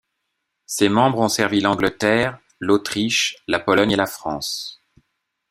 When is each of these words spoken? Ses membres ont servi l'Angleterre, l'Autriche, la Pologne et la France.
Ses 0.65 0.89
membres 0.89 1.19
ont 1.19 1.29
servi 1.29 1.59
l'Angleterre, 1.61 2.39
l'Autriche, 2.59 3.35
la 3.47 3.59
Pologne 3.59 3.91
et 3.91 3.95
la 3.95 4.07
France. 4.07 4.81